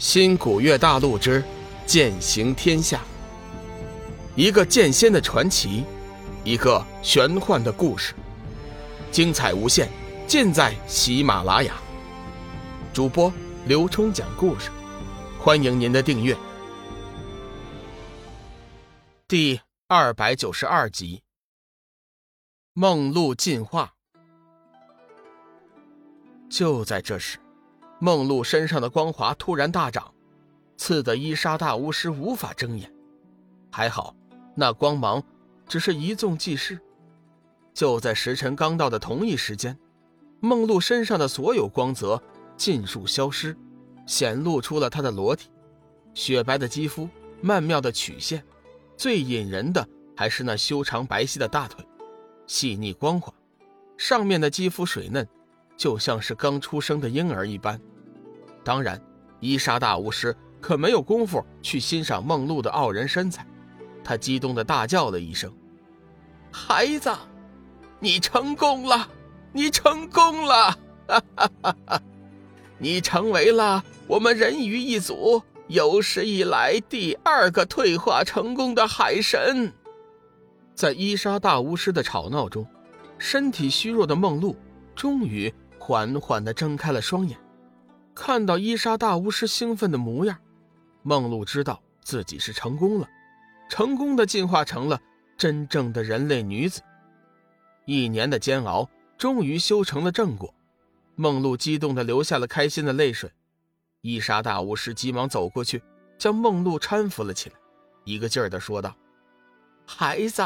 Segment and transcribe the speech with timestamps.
[0.00, 1.44] 新古月大陆之
[1.84, 3.02] 剑行天下，
[4.34, 5.84] 一个剑仙的传奇，
[6.42, 8.14] 一个玄幻的故事，
[9.12, 9.90] 精彩无限，
[10.26, 11.74] 尽在喜马拉雅。
[12.94, 13.30] 主播
[13.66, 14.70] 刘冲讲故事，
[15.38, 16.34] 欢迎您的订阅。
[19.28, 21.20] 第二百九十二集，
[22.72, 23.92] 梦露进化。
[26.48, 27.38] 就在这时。
[28.00, 30.12] 梦露身上的光华突然大涨，
[30.78, 32.90] 刺得伊莎大巫师无法睁眼。
[33.70, 34.16] 还好，
[34.54, 35.22] 那光芒
[35.68, 36.80] 只是一纵即逝。
[37.74, 39.78] 就在时辰刚到的同一时间，
[40.40, 42.20] 梦露身上的所有光泽
[42.56, 43.54] 尽数消失，
[44.06, 45.50] 显露出了她的裸体。
[46.14, 47.06] 雪白的肌肤，
[47.42, 48.42] 曼妙的曲线，
[48.96, 51.86] 最引人的还是那修长白皙的大腿，
[52.46, 53.32] 细腻光滑，
[53.98, 55.28] 上面的肌肤水嫩，
[55.76, 57.80] 就像是刚出生的婴儿一般。
[58.62, 59.00] 当然，
[59.40, 63.46] 伊莎大巫师可没有功夫去欣赏梦露的傲人身材，
[64.04, 65.52] 他激动地大叫了一声
[66.52, 67.10] ：“孩子，
[67.98, 69.08] 你成功了！
[69.52, 70.70] 你成功了！
[71.08, 72.02] 哈哈哈哈！
[72.78, 79.72] 你成为了我们人鱼一族有史以来第二个退化成功的海神。”
[80.74, 82.66] 在伊莎大巫师的吵闹中，
[83.18, 84.56] 身体虚弱的梦露
[84.94, 87.38] 终于缓缓地睁开了双眼。
[88.14, 90.38] 看到伊莎大巫师兴奋的模样，
[91.02, 93.08] 梦露知道自己是成功了，
[93.68, 95.00] 成功的进化成了
[95.36, 96.82] 真正的人类女子。
[97.86, 100.54] 一年的煎熬终于修成了正果，
[101.14, 103.30] 梦露激动的流下了开心的泪水。
[104.02, 105.82] 伊莎大巫师急忙走过去，
[106.18, 107.56] 将梦露搀扶了起来，
[108.04, 108.94] 一个劲儿的说道
[109.86, 110.42] ：“孩子，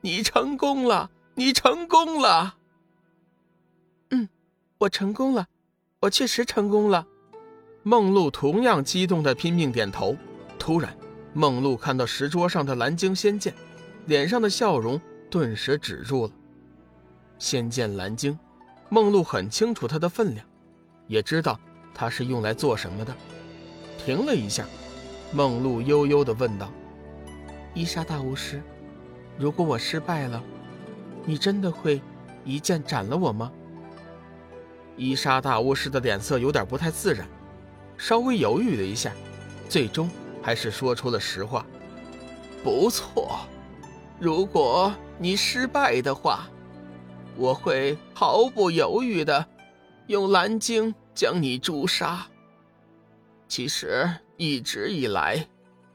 [0.00, 2.56] 你成功了，你成功了。
[4.10, 4.28] ”“嗯，
[4.78, 5.46] 我成功了。”
[6.06, 7.04] 我确实成功了，
[7.82, 10.16] 梦露同样激动的拼命点头。
[10.56, 10.96] 突然，
[11.32, 13.52] 梦露看到石桌上的蓝晶仙剑，
[14.04, 16.32] 脸上的笑容顿时止住了。
[17.40, 18.38] 仙剑蓝晶，
[18.88, 20.46] 梦露很清楚它的分量，
[21.08, 21.58] 也知道
[21.92, 23.12] 它是用来做什么的。
[23.98, 24.64] 停了一下，
[25.32, 26.70] 梦露悠悠的问道
[27.74, 28.62] ：“伊莎大巫师，
[29.36, 30.40] 如果我失败了，
[31.24, 32.00] 你真的会
[32.44, 33.50] 一剑斩了我吗？”
[34.96, 37.28] 伊莎大巫师的脸色有点不太自然，
[37.98, 39.12] 稍微犹豫了一下，
[39.68, 40.10] 最终
[40.42, 41.66] 还是说出了实话
[42.64, 43.40] ：“不错，
[44.18, 46.48] 如果你失败的话，
[47.36, 49.46] 我会毫不犹豫的
[50.06, 52.26] 用蓝鲸将你诛杀。
[53.46, 55.46] 其实一直以来，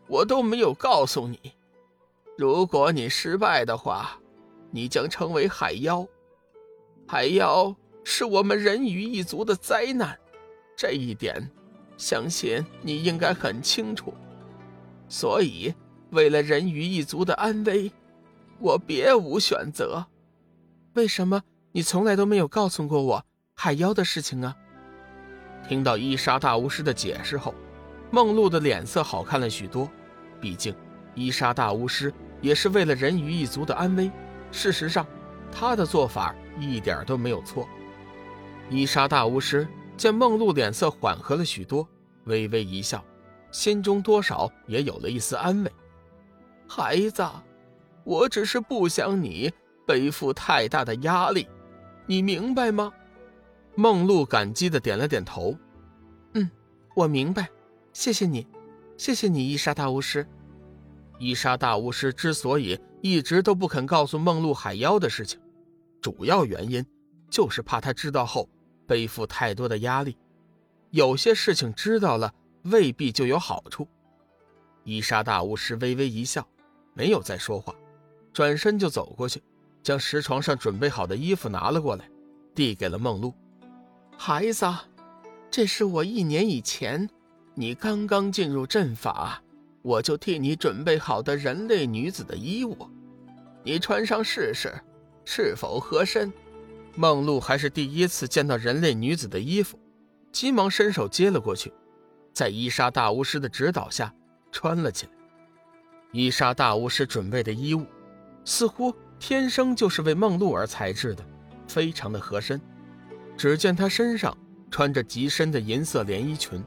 [0.08, 1.40] 我都没有告诉你，
[2.38, 4.20] 如果你失败的话，
[4.70, 6.06] 你将成为海妖，
[7.08, 10.18] 海妖。”是我们人鱼一族的灾难，
[10.76, 11.50] 这一点，
[11.98, 14.14] 相信你应该很清楚。
[15.08, 15.74] 所以，
[16.12, 17.92] 为了人鱼一族的安危，
[18.60, 20.06] 我别无选择。
[20.94, 21.42] 为什么
[21.72, 24.56] 你从来都没有告诉过我海妖的事情啊？
[25.68, 27.54] 听到伊莎大巫师的解释后，
[28.10, 29.90] 梦露的脸色好看了许多。
[30.40, 30.76] 毕竟，
[31.14, 32.12] 伊莎大巫师
[32.42, 34.10] 也是为了人鱼一族的安危。
[34.52, 35.06] 事实上，
[35.52, 37.68] 他的做法一点都没有错。
[38.74, 39.68] 伊莎大巫师
[39.98, 41.86] 见梦露脸色缓和了许多，
[42.24, 43.04] 微微一笑，
[43.52, 45.72] 心中多少也有了一丝安慰。
[46.70, 47.22] 孩子，
[48.06, 49.52] 我只是不想你
[49.86, 51.46] 背负太大的压力，
[52.06, 52.94] 你明白吗？
[53.76, 55.54] 梦露感激的点了点头。
[56.36, 56.50] 嗯，
[56.96, 57.50] 我明白，
[57.92, 58.48] 谢谢你，
[58.96, 60.26] 谢谢你，伊莎大巫师。
[61.20, 65.38] 伊莎大巫师之所以一直都不肯告诉梦露海妖的事情，
[66.02, 66.86] 主要原因
[67.30, 68.48] 就是怕他知道后。
[68.88, 70.18] 背负太多的压力，
[70.90, 72.34] 有些事情知道了
[72.64, 73.88] 未必就有好处。
[74.84, 76.48] 伊莎大巫师微微一笑，
[76.94, 77.74] 没有再说话，
[78.34, 79.42] 转身就走过去，
[79.84, 82.10] 将石床上准备好的衣服拿了过来，
[82.56, 83.34] 递给了梦露。
[84.18, 84.66] 孩子，
[85.50, 87.10] 这是我一年以前
[87.54, 89.42] 你刚刚进入阵法，
[89.82, 92.76] 我就替你准备好的人类女子的衣物，
[93.64, 94.74] 你穿上试试，
[95.26, 96.32] 是否合身？
[96.96, 99.80] 梦露还是第一次见到人类女子的衣服，
[100.32, 101.72] 急忙伸手接了过去，
[102.34, 104.14] 在伊莎大巫师的指导下
[104.52, 105.12] 穿了起来。
[106.12, 107.86] 伊莎大巫师准备的衣物，
[108.44, 111.24] 似乎天生就是为梦露而裁制的，
[111.68, 112.60] 非常的合身。
[113.38, 114.38] 只见她身上
[114.70, 116.62] 穿着极深的银色连衣裙，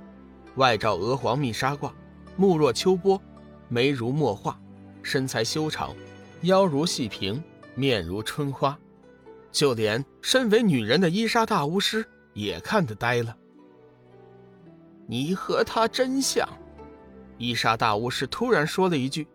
[0.56, 1.92] 外罩鹅黄密纱褂，
[2.36, 3.20] 目若秋波，
[3.68, 4.58] 眉如墨画，
[5.02, 5.94] 身材修长，
[6.40, 7.42] 腰如细萍，
[7.74, 8.78] 面如春花。
[9.54, 12.04] 就连身为女人的伊莎大巫师
[12.34, 13.34] 也看得呆了。
[15.06, 16.46] 你和他真像。”
[17.38, 19.26] 伊莎大巫师突然说了一句。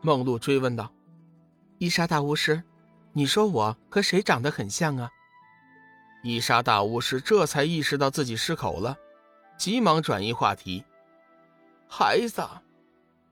[0.00, 0.92] 梦露追问道
[1.78, 2.62] ：“伊莎大巫师，
[3.12, 5.10] 你说我和谁长得很像啊？”
[6.22, 8.96] 伊莎大巫师这才意识到自己失口了，
[9.58, 10.84] 急忙转移话题
[11.90, 12.42] ：“孩子，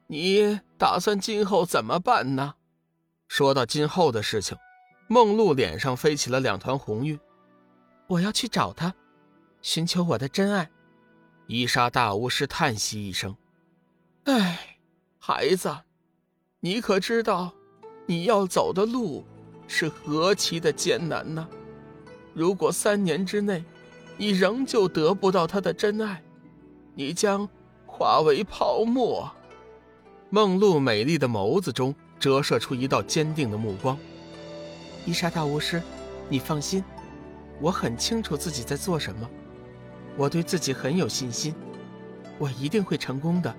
[0.08, 2.54] 你打算今后怎么办呢？”
[3.28, 4.58] 说到今后的事情，
[5.08, 7.18] 梦露脸上飞起了两团红晕。
[8.06, 8.94] 我要去找他，
[9.62, 10.70] 寻求我的真爱。
[11.46, 13.36] 伊莎大巫师叹息一声
[14.24, 14.78] ：“哎，
[15.18, 15.76] 孩子，
[16.60, 17.52] 你可知道，
[18.06, 19.24] 你要走的路
[19.68, 21.48] 是何其的艰难呢？
[22.34, 23.64] 如果三年之内，
[24.16, 26.22] 你仍旧得不到他的真爱，
[26.94, 27.48] 你将
[27.86, 29.30] 化为泡沫。”
[30.30, 31.94] 梦露美丽的眸子中。
[32.18, 33.96] 折射出一道坚定的目光。
[35.06, 35.80] 伊莎大巫师，
[36.28, 36.84] 你放心，
[37.60, 39.30] 我很清楚自己在做什么，
[40.16, 41.54] 我对自己很有信心，
[42.38, 43.54] 我一定会成功的。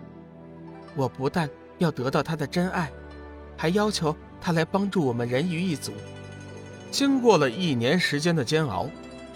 [0.93, 2.91] 我不但要得到他的真爱，
[3.55, 5.93] 还要求他来帮助我们人鱼一族。
[6.91, 8.89] 经过了一年时间的煎熬，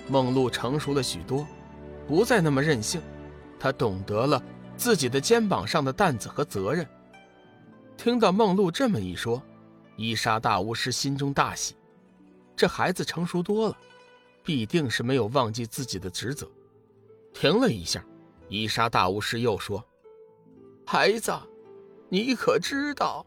[0.09, 1.47] 梦露成熟了许多，
[2.07, 3.01] 不再那么任性，
[3.57, 4.43] 她懂得了
[4.75, 6.85] 自己的肩膀上的担子和责任。
[7.95, 9.41] 听到梦露这么一说，
[9.95, 11.75] 伊莎大巫师心中大喜，
[12.61, 13.77] 这孩子成熟多了，
[14.43, 16.47] 必定是没有忘记自己的职责。
[17.33, 18.05] 停了一下，
[18.49, 19.83] 伊莎大巫师又说
[20.85, 21.33] ：“孩子，
[22.07, 23.25] 你可知道，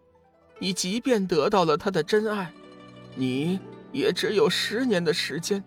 [0.60, 2.54] 你即便得到了他的真爱，
[3.16, 3.58] 你
[3.90, 5.64] 也只有十年的时间，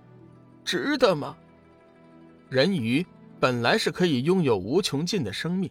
[0.64, 1.36] 值得吗？
[2.48, 3.06] 人鱼
[3.38, 5.70] 本来是可以拥有无穷尽的生命，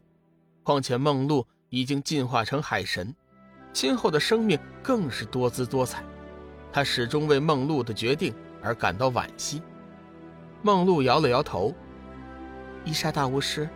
[0.62, 3.16] 况且梦露已经进化成海神。”
[3.72, 6.04] 今后的生命更是多姿多彩，
[6.76, 9.62] 他始终为梦露的决定而感到惋惜。
[10.60, 11.74] 梦露摇了摇头
[12.84, 13.66] ：“伊莎大巫师，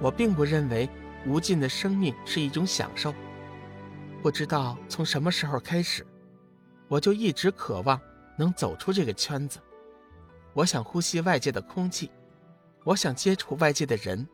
[0.00, 0.90] 我并不认为
[1.24, 3.14] 无尽的生命是一种享受。
[4.20, 6.04] 不知道从什么时候开始，
[6.88, 8.00] 我就一直渴望
[8.36, 9.60] 能走出这个圈子。
[10.52, 12.10] 我想呼吸外界的空气，
[12.82, 14.26] 我想接触外界的人。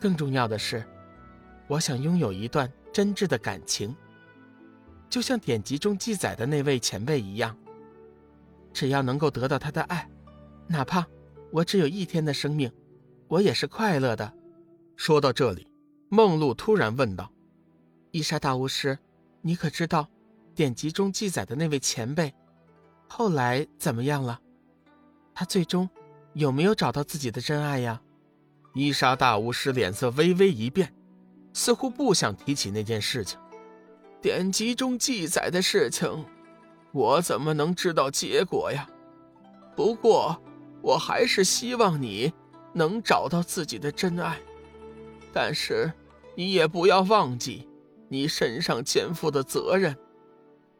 [0.00, 0.82] 更重要的是，
[1.66, 3.94] 我想拥有一段。”真挚的感情，
[5.14, 7.56] 就像典籍中记载的那位前辈一样。
[8.72, 10.10] 只要能够得到他的爱，
[10.66, 11.06] 哪怕
[11.52, 12.68] 我只有一天的生命，
[13.28, 14.32] 我也是快乐的。
[14.96, 15.68] 说到这里，
[16.08, 17.30] 梦露突然问道
[18.10, 18.98] ：“伊莎大巫师，
[19.40, 20.08] 你可知道
[20.52, 22.34] 典籍中记载的那位前辈
[23.06, 24.40] 后来怎么样了？
[25.32, 25.88] 他最终
[26.32, 28.02] 有没有找到自己的真爱呀？”
[28.74, 30.92] 伊莎大巫师脸色微微一变。
[31.52, 33.38] 似乎不想提起那件事情，
[34.24, 36.24] 典籍中记载的事情，
[36.92, 38.88] 我怎么能知道结果呀？
[39.76, 40.42] 不过，
[40.80, 42.32] 我还是希望你
[42.72, 44.40] 能找到自己的真爱。
[45.30, 45.92] 但是，
[46.34, 47.68] 你也不要忘记
[48.08, 49.94] 你身上肩负的责任。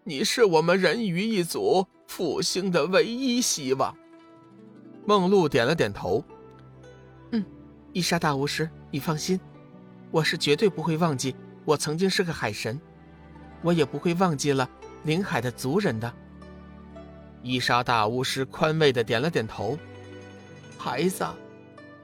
[0.05, 3.95] 你是我们人鱼一族复兴的唯一希望。
[5.05, 6.25] 梦露点了点头。
[7.33, 7.45] 嗯，
[7.93, 9.39] 伊莎大巫师，你放心。
[10.11, 11.37] 我是绝对不会忘记
[11.67, 12.81] 我曾经是个海神，
[13.65, 14.69] 我也不会忘记了
[15.05, 16.13] 临海的族人的。
[17.43, 19.79] 伊莎大巫师宽慰的点了点头。
[20.79, 21.27] 孩子，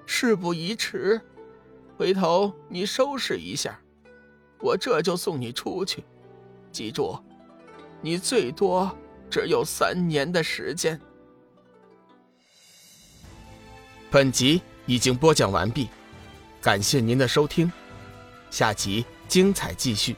[0.07, 1.21] 事不宜迟，
[1.99, 3.79] 回头你收拾一下，
[4.59, 6.02] 我这就送你出去。
[6.73, 7.23] 记住，
[8.00, 8.90] 你最多
[9.29, 10.99] 只有三年的时间。
[14.11, 15.90] 本集已经播讲完毕，
[16.62, 17.71] 感谢您的收听。
[18.50, 20.17] 下集精彩继续。